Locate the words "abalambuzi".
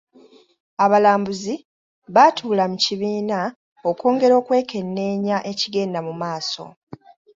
0.83-1.55